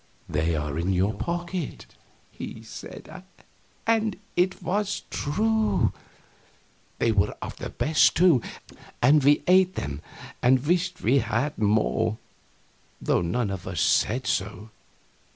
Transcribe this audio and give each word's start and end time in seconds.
"They 0.27 0.55
are 0.55 0.79
in 0.79 0.91
your 0.93 1.13
pockets," 1.13 1.85
he 2.31 2.63
said, 2.63 3.23
and 3.85 4.15
it 4.35 4.59
was 4.63 5.03
true. 5.11 5.93
And 5.93 5.93
they 6.97 7.11
were 7.11 7.35
of 7.39 7.57
the 7.57 7.69
best, 7.69 8.15
too, 8.15 8.41
and 8.99 9.23
we 9.23 9.43
ate 9.45 9.75
them 9.75 10.01
and 10.41 10.65
wished 10.65 11.01
we 11.01 11.19
had 11.19 11.55
more, 11.59 12.17
though 12.99 13.21
none 13.21 13.51
of 13.51 13.67
us 13.67 13.79
said 13.81 14.25
so. 14.25 14.71